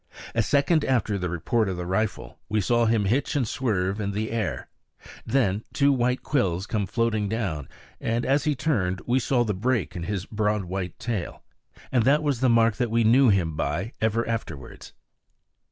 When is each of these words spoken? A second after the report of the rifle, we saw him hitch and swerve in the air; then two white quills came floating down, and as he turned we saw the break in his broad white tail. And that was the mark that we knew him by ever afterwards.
A 0.33 0.41
second 0.41 0.83
after 0.83 1.19
the 1.19 1.29
report 1.29 1.69
of 1.69 1.77
the 1.77 1.85
rifle, 1.85 2.39
we 2.49 2.59
saw 2.59 2.87
him 2.87 3.05
hitch 3.05 3.35
and 3.35 3.47
swerve 3.47 4.01
in 4.01 4.13
the 4.13 4.31
air; 4.31 4.67
then 5.27 5.63
two 5.73 5.93
white 5.93 6.23
quills 6.23 6.65
came 6.65 6.87
floating 6.87 7.29
down, 7.29 7.69
and 7.99 8.25
as 8.25 8.45
he 8.45 8.55
turned 8.55 9.03
we 9.05 9.19
saw 9.19 9.43
the 9.43 9.53
break 9.53 9.95
in 9.95 10.01
his 10.05 10.25
broad 10.25 10.63
white 10.63 10.97
tail. 10.97 11.43
And 11.91 12.03
that 12.03 12.23
was 12.23 12.39
the 12.39 12.49
mark 12.49 12.77
that 12.77 12.89
we 12.89 13.03
knew 13.03 13.29
him 13.29 13.55
by 13.55 13.91
ever 14.01 14.27
afterwards. 14.27 14.93